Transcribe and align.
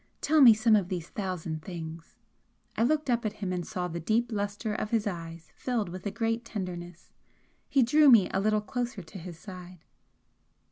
Tell 0.19 0.41
me 0.41 0.55
some 0.55 0.75
of 0.75 0.89
these 0.89 1.09
thousand 1.09 1.61
things!" 1.61 2.17
I 2.75 2.81
looked 2.81 3.07
up 3.07 3.23
at 3.23 3.33
him 3.33 3.53
and 3.53 3.63
saw 3.63 3.87
the 3.87 3.99
deep 3.99 4.31
lustre 4.31 4.73
of 4.73 4.89
his 4.89 5.05
eyes 5.05 5.51
filled 5.55 5.89
with 5.89 6.07
a 6.07 6.09
great 6.09 6.43
tenderness. 6.43 7.11
He 7.69 7.83
drew 7.83 8.09
me 8.09 8.27
a 8.33 8.39
little 8.41 8.61
closer 8.61 9.03
to 9.03 9.19
his 9.19 9.37
side. 9.37 9.83